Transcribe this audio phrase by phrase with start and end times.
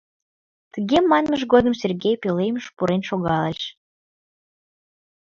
[0.73, 3.59] Тыге манмыж годым Сергей пӧлемыш пурен шогалеш.